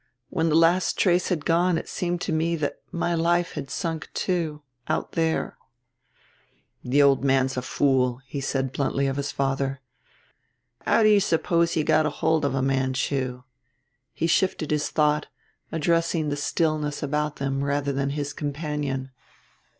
[0.31, 4.09] When the last trace had gone it seemed to me that my life had sunk
[4.15, 4.63] too...
[4.87, 5.59] out there."
[6.83, 9.79] "The old man's a fool," he said bluntly of his father.
[10.87, 13.43] "How do you suppose he got hold of a Manchu?"
[14.11, 15.27] he shifted his thought,
[15.71, 19.11] addressing the stillness about them rather than his companion.